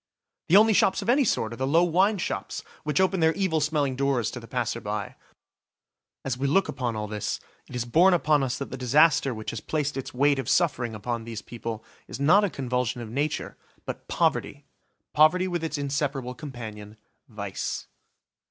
[0.47, 3.61] The only shops of any sort are the low wine shops which open their evil
[3.61, 5.13] smelling doors to the passer by.
[6.25, 7.39] As we look upon all this,
[7.69, 10.95] it is borne upon us that the disaster which has placed its weight of suffering
[10.95, 16.97] upon these people is not a convulsion of nature, but poverty–poverty with its inseparable companion,
[17.29, 17.85] vice.